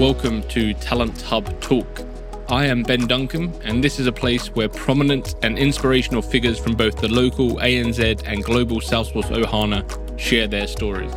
[0.00, 2.00] Welcome to Talent Hub Talk.
[2.48, 6.74] I am Ben Duncombe, and this is a place where prominent and inspirational figures from
[6.74, 9.84] both the local ANZ and global Salesforce Ohana
[10.18, 11.12] share their stories.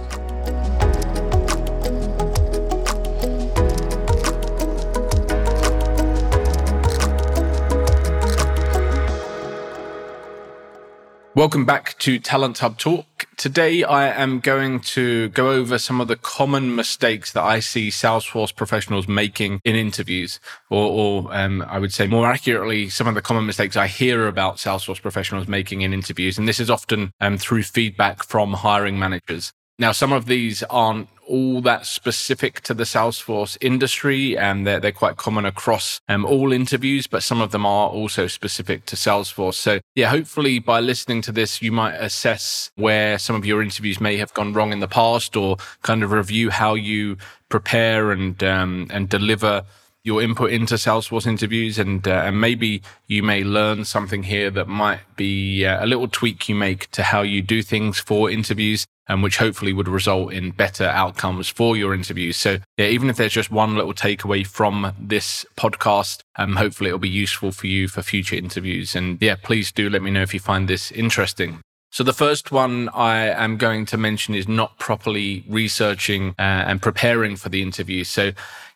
[11.35, 13.05] Welcome back to Talent Hub Talk.
[13.37, 17.89] Today, I am going to go over some of the common mistakes that I see
[17.89, 20.89] Salesforce professionals making in interviews, or,
[21.27, 24.57] or um, I would say more accurately, some of the common mistakes I hear about
[24.57, 26.37] Salesforce professionals making in interviews.
[26.37, 29.51] And this is often um, through feedback from hiring managers.
[29.79, 34.91] Now, some of these aren't all that specific to the Salesforce industry, and they're, they're
[34.91, 39.55] quite common across um, all interviews, but some of them are also specific to Salesforce.
[39.55, 43.99] So, yeah, hopefully by listening to this, you might assess where some of your interviews
[43.99, 47.17] may have gone wrong in the past, or kind of review how you
[47.49, 49.63] prepare and um, and deliver
[50.03, 54.67] your input into Salesforce interviews, and uh, and maybe you may learn something here that
[54.67, 58.85] might be uh, a little tweak you make to how you do things for interviews
[59.07, 62.37] and which hopefully would result in better outcomes for your interviews.
[62.37, 66.99] So, yeah, even if there's just one little takeaway from this podcast, um, hopefully it'll
[66.99, 68.95] be useful for you for future interviews.
[68.95, 71.59] And yeah, please do let me know if you find this interesting.
[71.93, 76.81] So the first one I am going to mention is not properly researching uh, and
[76.81, 78.03] preparing for the interview.
[78.03, 78.31] So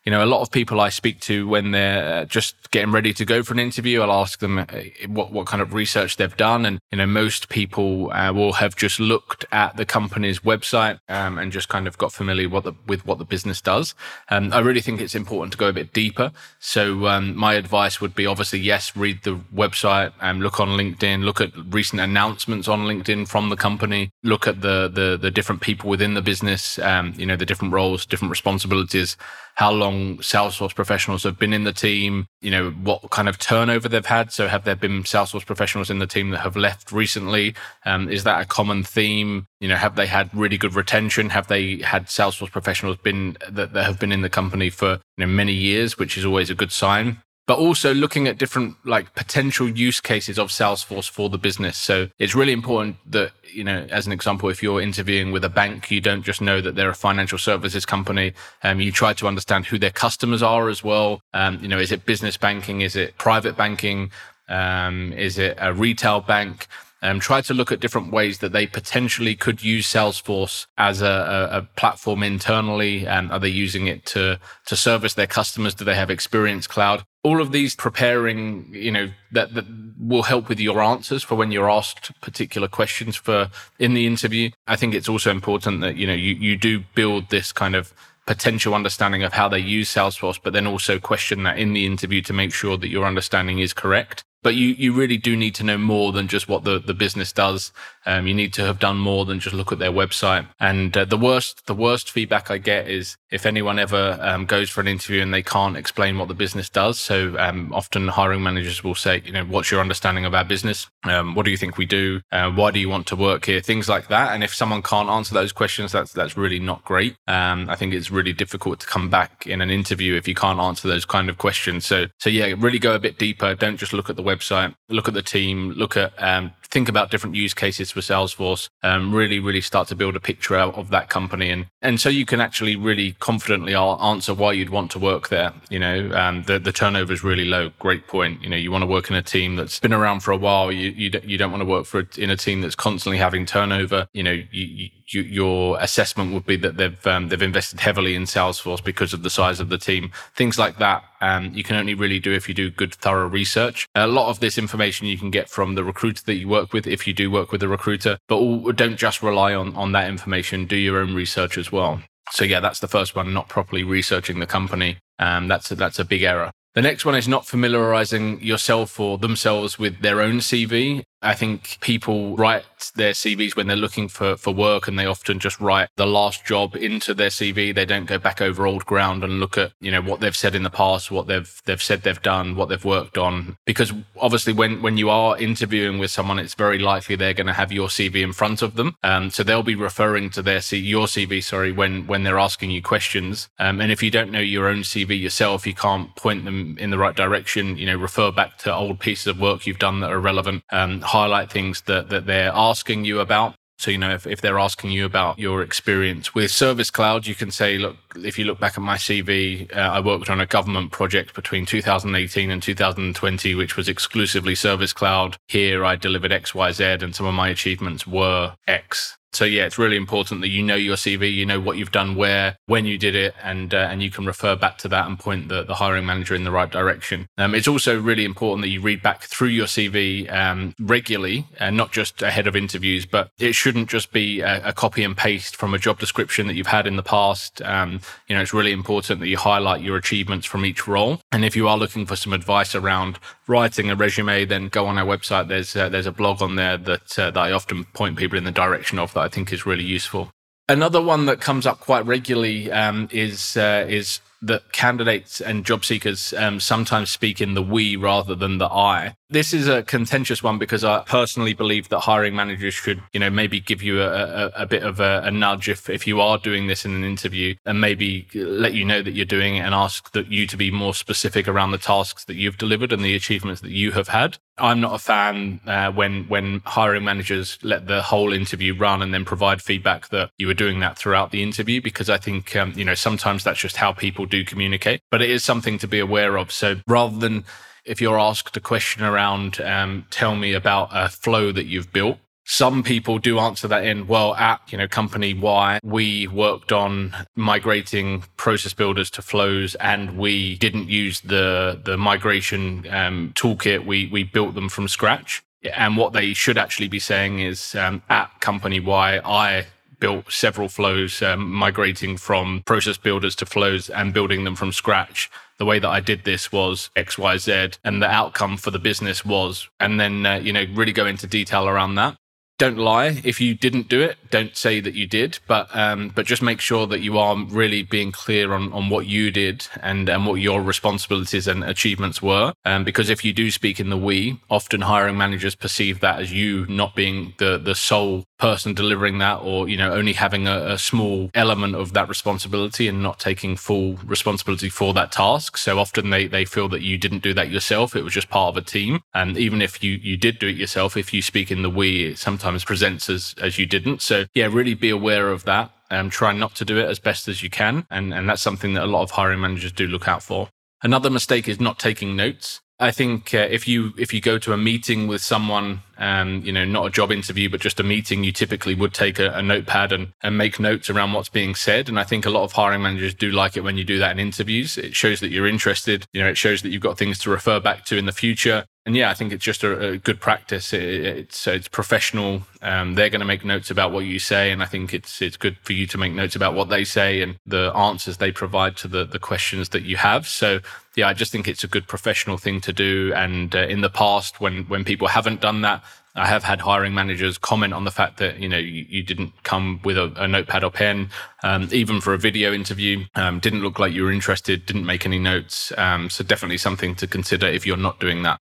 [0.08, 3.12] you know, a lot of people I speak to when they're uh, just getting ready
[3.12, 4.64] to go for an interview, I'll ask them uh,
[5.06, 6.64] what, what kind of research they've done.
[6.64, 11.36] And, you know, most people uh, will have just looked at the company's website um,
[11.36, 13.94] and just kind of got familiar what the, with what the business does.
[14.30, 16.32] Um, I really think it's important to go a bit deeper.
[16.58, 21.22] So um, my advice would be obviously, yes, read the website, and look on LinkedIn,
[21.22, 25.60] look at recent announcements on LinkedIn from the company, look at the, the, the different
[25.60, 29.18] people within the business, um, you know, the different roles, different responsibilities
[29.58, 33.88] how long Salesforce professionals have been in the team, you know, what kind of turnover
[33.88, 34.30] they've had.
[34.32, 37.56] So have there been Salesforce professionals in the team that have left recently?
[37.84, 39.48] Um, is that a common theme?
[39.58, 41.30] You know, have they had really good retention?
[41.30, 45.26] Have they had Salesforce professionals been that, that have been in the company for you
[45.26, 47.20] know, many years, which is always a good sign?
[47.48, 51.78] But also looking at different like potential use cases of Salesforce for the business.
[51.78, 55.48] So it's really important that, you know, as an example, if you're interviewing with a
[55.48, 58.34] bank, you don't just know that they're a financial services company.
[58.62, 61.22] Um, you try to understand who their customers are as well.
[61.32, 62.82] Um, you know, is it business banking?
[62.82, 64.10] Is it private banking?
[64.50, 66.66] Um, is it a retail bank?
[67.02, 71.06] um, try to look at different ways that they potentially could use Salesforce as a,
[71.52, 73.06] a, a platform internally.
[73.06, 75.74] And are they using it to to service their customers?
[75.74, 77.04] Do they have Experience Cloud?
[77.28, 79.66] All of these preparing, you know, that, that
[79.98, 84.50] will help with your answers for when you're asked particular questions for in the interview.
[84.66, 87.92] I think it's also important that you know you you do build this kind of
[88.26, 92.20] potential understanding of how they use Salesforce, but then also question that in the interview
[92.22, 95.64] to make sure that your understanding is correct but you, you really do need to
[95.64, 97.72] know more than just what the, the business does.
[98.06, 100.46] Um, you need to have done more than just look at their website.
[100.60, 104.70] And uh, the worst the worst feedback I get is if anyone ever um, goes
[104.70, 106.98] for an interview and they can't explain what the business does.
[106.98, 110.88] So um, often hiring managers will say, you know, what's your understanding of our business?
[111.04, 112.20] Um, what do you think we do?
[112.32, 113.60] Uh, why do you want to work here?
[113.60, 114.32] Things like that.
[114.32, 117.16] And if someone can't answer those questions, that's that's really not great.
[117.26, 120.60] Um, I think it's really difficult to come back in an interview if you can't
[120.60, 121.84] answer those kind of questions.
[121.84, 123.54] So so yeah, really go a bit deeper.
[123.54, 127.10] Don't just look at the website, look at the team, look at, um, think about
[127.10, 130.90] different use cases for Salesforce, um, really, really start to build a picture out of
[130.90, 131.50] that company.
[131.50, 135.52] And, and so you can actually really confidently answer why you'd want to work there.
[135.70, 137.70] You know, um, the, the turnover is really low.
[137.78, 138.42] Great point.
[138.42, 140.70] You know, you want to work in a team that's been around for a while.
[140.70, 143.46] You, you, you don't want to work for a, in a team that's constantly having
[143.46, 144.06] turnover.
[144.12, 148.24] You know, you, you, your assessment would be that they've, um, they've invested heavily in
[148.24, 150.12] Salesforce because of the size of the team.
[150.34, 153.88] Things like that um, you can only really do if you do good, thorough research.
[153.94, 156.86] A lot of this information you can get from the recruiter that you work with,
[156.86, 160.66] if you do work with a recruiter, but don't just rely on, on that information.
[160.66, 162.02] Do your own research as well.
[162.30, 164.98] So yeah, that's the first one, not properly researching the company.
[165.18, 166.50] Um, that's a, that's a big error.
[166.74, 171.02] The next one is not familiarizing yourself or themselves with their own CV.
[171.22, 175.40] I think people write their CVs when they're looking for, for work and they often
[175.40, 177.74] just write the last job into their CV.
[177.74, 180.54] They don't go back over old ground and look at, you know, what they've said
[180.54, 183.56] in the past, what they've they've said they've done, what they've worked on.
[183.66, 187.52] Because obviously when when you are interviewing with someone, it's very likely they're going to
[187.52, 188.96] have your CV in front of them.
[189.02, 192.70] Um, so they'll be referring to their C- your CV, sorry, when when they're asking
[192.70, 193.48] you questions.
[193.58, 196.90] Um, and if you don't know your own CV yourself, you can't point them in
[196.90, 197.76] the right direction.
[197.76, 200.62] You know, refer back to old pieces of work you've done that are relevant.
[200.70, 203.54] Um, highlight things that, that they're asking you about.
[203.78, 207.36] So, you know, if, if they're asking you about your experience with Service Cloud, you
[207.36, 210.46] can say, look, if you look back at my CV, uh, I worked on a
[210.46, 215.36] government project between 2018 and 2020, which was exclusively Service Cloud.
[215.46, 219.17] Here I delivered X, Y, Z, and some of my achievements were X.
[219.32, 222.16] So yeah, it's really important that you know your CV, you know what you've done
[222.16, 225.18] where, when you did it, and uh, and you can refer back to that and
[225.18, 227.28] point the, the hiring manager in the right direction.
[227.36, 231.76] Um, it's also really important that you read back through your CV um, regularly, and
[231.76, 233.06] not just ahead of interviews.
[233.06, 236.54] But it shouldn't just be a, a, copy and paste from a job description that
[236.54, 237.60] you've had in the past.
[237.62, 241.20] Um, you know, it's really important that you highlight your achievements from each role.
[241.32, 244.98] And if you are looking for some advice around writing a resume, then go on
[244.98, 245.48] our website.
[245.48, 248.44] There's uh, there's a blog on there that uh, that I often point people in
[248.44, 250.30] the direction of that I think is really useful.
[250.68, 255.84] Another one that comes up quite regularly um, is uh, is that candidates and job
[255.84, 259.14] seekers um, sometimes speak in the we rather than the I.
[259.30, 263.30] This is a contentious one because I personally believe that hiring managers should, you know,
[263.30, 266.38] maybe give you a, a, a bit of a, a, nudge if, if you are
[266.38, 269.74] doing this in an interview and maybe let you know that you're doing it and
[269.74, 273.14] ask that you to be more specific around the tasks that you've delivered and the
[273.14, 274.38] achievements that you have had.
[274.60, 279.12] I'm not a fan uh, when when hiring managers let the whole interview run and
[279.12, 282.72] then provide feedback that you were doing that throughout the interview because I think um,
[282.76, 285.00] you know sometimes that's just how people do communicate.
[285.10, 286.52] But it is something to be aware of.
[286.52, 287.44] So rather than
[287.84, 292.18] if you're asked a question around, um, tell me about a flow that you've built.
[292.50, 297.14] Some people do answer that in, well, at, you know, company Y, we worked on
[297.36, 303.84] migrating process builders to flows and we didn't use the, the migration um, toolkit.
[303.84, 305.42] We, we built them from scratch.
[305.74, 309.66] And what they should actually be saying is um, at company Y, I
[310.00, 315.30] built several flows, um, migrating from process builders to flows and building them from scratch.
[315.58, 318.78] The way that I did this was X, Y, Z, and the outcome for the
[318.78, 322.16] business was, and then, uh, you know, really go into detail around that
[322.58, 323.20] don't lie.
[323.24, 325.38] If you didn't do it don't say that you did.
[325.46, 329.06] But um, but just make sure that you are really being clear on on what
[329.06, 332.52] you did and and what your responsibilities and achievements were.
[332.64, 336.32] Um, because if you do speak in the we often hiring managers perceive that as
[336.32, 340.72] you not being the the sole person delivering that or you know only having a,
[340.72, 345.78] a small element of that responsibility and not taking full responsibility for that task so
[345.78, 348.56] often they they feel that you didn't do that yourself it was just part of
[348.56, 351.62] a team and even if you you did do it yourself if you speak in
[351.62, 354.02] the we sometimes sometimes presents as as you didn't.
[354.02, 355.70] So yeah, really be aware of that.
[355.90, 358.74] and try not to do it as best as you can, and and that's something
[358.74, 360.48] that a lot of hiring managers do look out for.
[360.82, 362.60] Another mistake is not taking notes.
[362.78, 366.52] I think uh, if you if you go to a meeting with someone, um, you
[366.52, 369.42] know, not a job interview, but just a meeting, you typically would take a, a,
[369.42, 371.88] notepad and, and make notes around what's being said.
[371.88, 374.12] And I think a lot of hiring managers do like it when you do that
[374.12, 374.78] in interviews.
[374.78, 376.06] It shows that you're interested.
[376.12, 378.64] You know, it shows that you've got things to refer back to in the future
[378.88, 380.72] and yeah, I think it's just a, a good practice.
[380.72, 382.44] It, it's it's professional.
[382.62, 385.36] Um, they're going to make notes about what you say, and I think it's it's
[385.36, 388.78] good for you to make notes about what they say and the answers they provide
[388.78, 390.26] to the the questions that you have.
[390.26, 390.60] So
[390.96, 393.12] yeah, I just think it's a good professional thing to do.
[393.14, 395.84] And uh, in the past, when when people haven't done that,
[396.18, 399.32] I have had hiring managers comment on the fact that you know you, you didn't
[399.44, 401.10] come with a, a notepad or pen,
[401.42, 403.04] um, even for a video interview.
[403.14, 404.66] Um, didn't look like you were interested.
[404.66, 405.72] Didn't make any notes.
[405.78, 408.38] Um, so definitely something to consider if you're not doing that.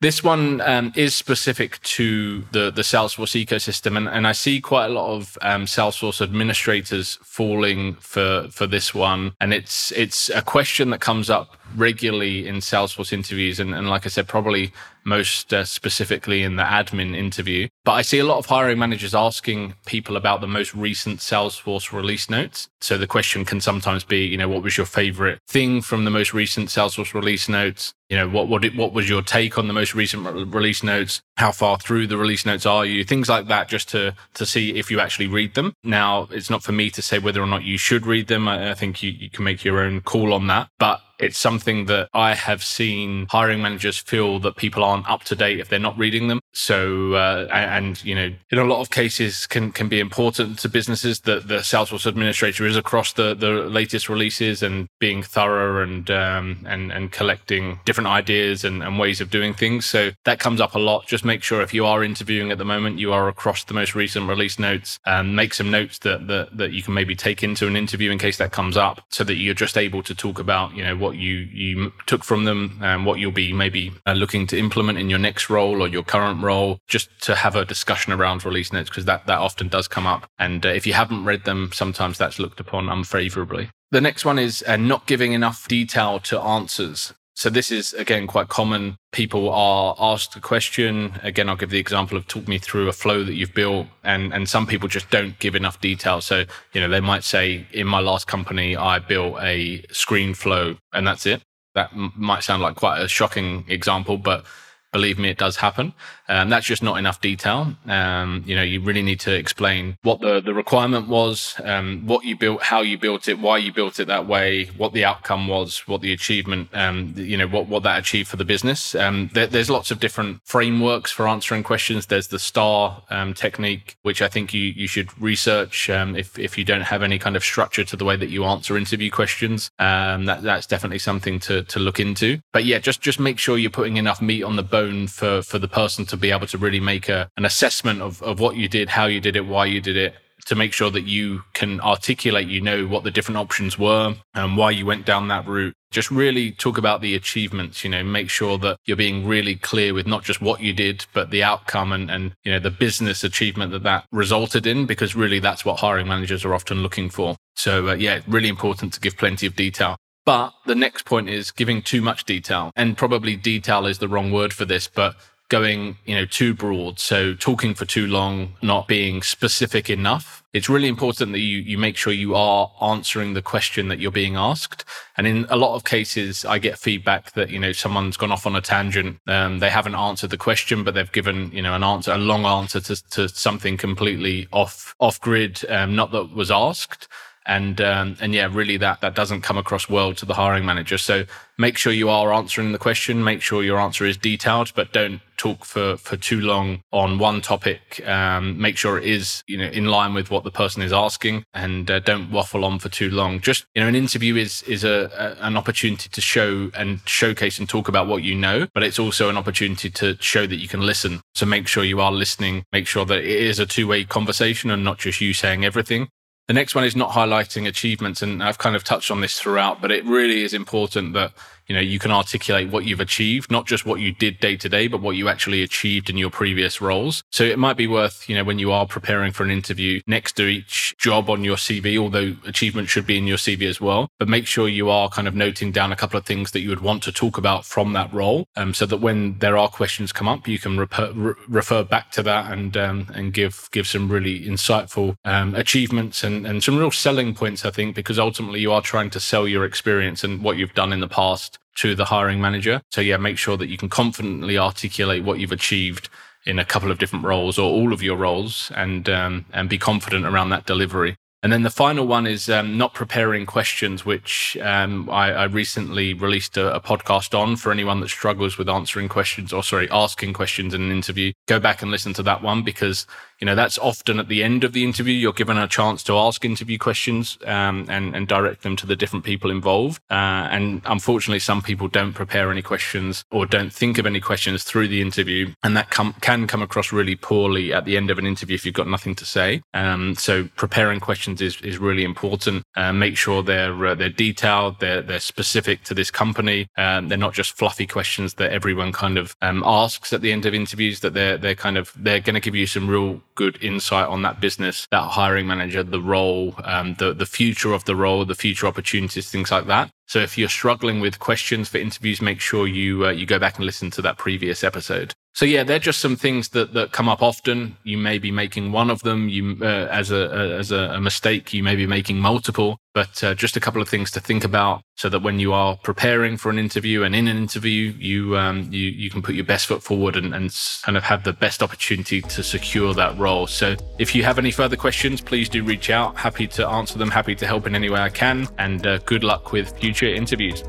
[0.00, 4.86] This one um, is specific to the, the Salesforce ecosystem, and, and I see quite
[4.86, 9.32] a lot of um, Salesforce administrators falling for for this one.
[9.40, 14.06] And it's it's a question that comes up regularly in Salesforce interviews, and, and like
[14.06, 14.72] I said, probably
[15.04, 17.68] most uh, specifically in the admin interview.
[17.84, 21.92] But I see a lot of hiring managers asking people about the most recent Salesforce
[21.92, 22.68] release notes.
[22.80, 26.10] So the question can sometimes be, you know, what was your favorite thing from the
[26.10, 27.94] most recent Salesforce release notes?
[28.10, 31.20] You know, what what, what was your take on the most recent re- release notes?
[31.36, 33.04] How far through the release notes are you?
[33.04, 35.72] Things like that, just to to see if you actually read them.
[35.82, 38.46] Now, it's not for me to say whether or not you should read them.
[38.48, 40.68] I, I think you, you can make your own call on that.
[40.78, 45.36] But it's something that I have seen hiring managers feel that people aren't up to
[45.36, 46.40] date if they're not reading them.
[46.58, 50.68] So, uh, and, you know, in a lot of cases can, can be important to
[50.68, 56.10] businesses that the Salesforce administrator is across the, the latest releases and being thorough and,
[56.10, 59.86] um, and, and collecting different ideas and, and ways of doing things.
[59.86, 61.06] So that comes up a lot.
[61.06, 63.94] Just make sure if you are interviewing at the moment, you are across the most
[63.94, 67.66] recent release notes and make some notes that, that, that you can maybe take into
[67.66, 70.74] an interview in case that comes up so that you're just able to talk about,
[70.74, 74.12] you know, what what you you took from them and what you'll be maybe uh,
[74.12, 76.47] looking to implement in your next role or your current role
[76.86, 80.26] just to have a discussion around release notes because that that often does come up
[80.38, 84.38] and uh, if you haven't read them sometimes that's looked upon unfavorably the next one
[84.38, 88.96] is uh, not giving enough detail to answers So this is again quite common.
[89.12, 91.12] People are asked a question.
[91.22, 94.34] Again, I'll give the example of talk me through a flow that you've built, and
[94.34, 96.20] and some people just don't give enough detail.
[96.20, 96.36] So
[96.72, 101.06] you know they might say, in my last company, I built a screen flow, and
[101.06, 101.40] that's it.
[101.76, 104.44] That m- might sound like quite a shocking example, but
[104.92, 105.92] believe me, it does happen.
[106.28, 107.74] Um, that's just not enough detail.
[107.86, 112.24] Um, you know, you really need to explain what the, the requirement was, um, what
[112.24, 115.48] you built, how you built it, why you built it that way, what the outcome
[115.48, 118.94] was, what the achievement, um, you know, what, what that achieved for the business.
[118.94, 122.06] Um, there, there's lots of different frameworks for answering questions.
[122.06, 126.64] There's the STAR um, technique, which I think you, you should research if, if you
[126.64, 129.70] don't have any kind of structure to the way that you answer interview questions.
[129.78, 132.40] that, that's definitely something to, to look into.
[132.52, 135.58] But yeah, just, just make sure you're putting enough meat on the bone for for
[135.58, 138.68] the person to be able to really make a, an assessment of, of what you
[138.68, 140.14] did, how you did it, why you did it,
[140.46, 144.56] to make sure that you can articulate, you know, what the different options were and
[144.56, 145.74] why you went down that route.
[145.90, 149.92] Just really talk about the achievements, you know, make sure that you're being really clear
[149.92, 153.24] with not just what you did, but the outcome and, and, you know, the business
[153.24, 157.36] achievement that that resulted in, because really that's what hiring managers are often looking for.
[157.56, 159.96] So, uh, yeah, really important to give plenty of detail.
[160.28, 162.70] But the next point is giving too much detail.
[162.76, 165.16] And probably detail is the wrong word for this, but
[165.48, 166.98] going, you know, too broad.
[166.98, 170.42] So talking for too long, not being specific enough.
[170.52, 174.10] It's really important that you, you make sure you are answering the question that you're
[174.10, 174.84] being asked.
[175.16, 178.44] And in a lot of cases, I get feedback that, you know, someone's gone off
[178.44, 179.20] on a tangent.
[179.26, 182.44] Um, they haven't answered the question, but they've given, you know, an answer, a long
[182.44, 187.08] answer to, to something completely off, off grid, um, not that was asked
[187.48, 190.98] and um, and yeah, really that that doesn't come across well to the hiring manager.
[190.98, 191.24] So
[191.56, 193.24] make sure you are answering the question.
[193.24, 197.40] Make sure your answer is detailed, but don't talk for for too long on one
[197.40, 198.06] topic.
[198.06, 201.44] Um, make sure it is you know in line with what the person is asking,
[201.54, 203.40] and uh, don't waffle on for too long.
[203.40, 207.58] Just you know, an interview is is a, a an opportunity to show and showcase
[207.58, 210.68] and talk about what you know, but it's also an opportunity to show that you
[210.68, 211.22] can listen.
[211.34, 212.64] So make sure you are listening.
[212.72, 216.08] Make sure that it is a two way conversation and not just you saying everything.
[216.48, 218.22] The next one is not highlighting achievements.
[218.22, 221.32] And I've kind of touched on this throughout, but it really is important that
[221.68, 224.68] you know you can articulate what you've achieved not just what you did day to
[224.68, 227.22] day but what you actually achieved in your previous roles.
[227.30, 230.32] So it might be worth you know when you are preparing for an interview next
[230.32, 234.08] to each job on your cv although achievement should be in your cv as well
[234.18, 236.68] but make sure you are kind of noting down a couple of things that you
[236.68, 240.12] would want to talk about from that role um, so that when there are questions
[240.12, 243.86] come up you can reper- re- refer back to that and um, and give give
[243.86, 248.60] some really insightful um, achievements and and some real selling points i think because ultimately
[248.60, 251.94] you are trying to sell your experience and what you've done in the past to
[251.94, 252.80] the hiring manager.
[252.90, 256.08] So yeah, make sure that you can confidently articulate what you've achieved
[256.44, 259.78] in a couple of different roles or all of your roles and um, and be
[259.78, 261.16] confident around that delivery.
[261.40, 266.12] And then the final one is um, not preparing questions, which um, I, I, recently
[266.12, 270.32] released a, a, podcast on for anyone that struggles with answering questions or sorry, asking
[270.32, 271.32] questions in an interview.
[271.46, 273.06] Go back and listen to that one because
[273.40, 276.16] you know that's often at the end of the interview you're given a chance to
[276.16, 280.00] ask interview questions um, and and direct them to the different people involved.
[280.10, 284.64] Uh, and unfortunately, some people don't prepare any questions or don't think of any questions
[284.64, 288.18] through the interview, and that com- can come across really poorly at the end of
[288.18, 289.62] an interview if you've got nothing to say.
[289.74, 292.64] Um, so preparing questions is, is really important.
[292.76, 296.66] Uh, make sure they're uh, they're detailed, they're they're specific to this company.
[296.76, 300.46] Um, they're not just fluffy questions that everyone kind of um, asks at the end
[300.46, 301.00] of interviews.
[301.00, 304.22] That they're they're kind of they're going to give you some real good insight on
[304.22, 308.34] that business, that hiring manager, the role, um, the the future of the role, the
[308.34, 309.90] future opportunities, things like that.
[310.06, 313.56] So if you're struggling with questions for interviews, make sure you uh, you go back
[313.56, 315.14] and listen to that previous episode.
[315.38, 317.76] So yeah, they're just some things that, that come up often.
[317.84, 319.28] You may be making one of them.
[319.28, 322.76] You uh, as a uh, as a, a, mistake, you may be making multiple.
[322.92, 325.76] But uh, just a couple of things to think about, so that when you are
[325.76, 329.44] preparing for an interview and in an interview, you um, you you can put your
[329.44, 330.52] best foot forward and, and
[330.82, 333.46] kind of have the best opportunity to secure that role.
[333.46, 336.16] So if you have any further questions, please do reach out.
[336.16, 337.12] Happy to answer them.
[337.12, 338.48] Happy to help in any way I can.
[338.58, 340.64] And uh, good luck with future interviews.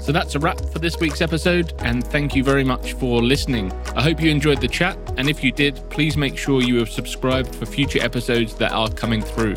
[0.00, 3.70] So that's a wrap for this week's episode, and thank you very much for listening.
[3.94, 6.88] I hope you enjoyed the chat, and if you did, please make sure you have
[6.88, 9.56] subscribed for future episodes that are coming through.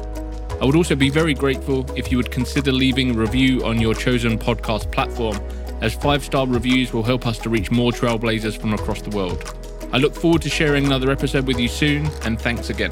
[0.62, 3.95] I would also be very grateful if you would consider leaving a review on your
[3.95, 5.39] chosen podcast platform,
[5.81, 9.55] as five star reviews will help us to reach more trailblazers from across the world.
[9.93, 12.91] I look forward to sharing another episode with you soon, and thanks again.